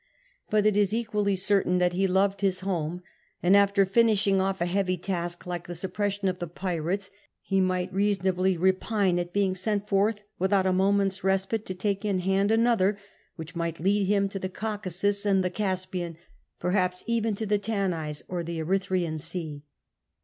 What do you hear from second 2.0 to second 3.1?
loved his home,